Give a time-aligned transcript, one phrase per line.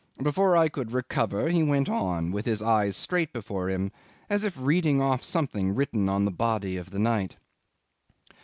[0.19, 3.91] Before I could recover he went on, with his eyes straight before him,
[4.31, 7.35] as if reading off something written on the body of the night.